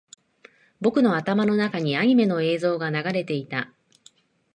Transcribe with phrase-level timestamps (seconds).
[0.81, 3.71] 僕の頭の中にアニメの映像が流れていた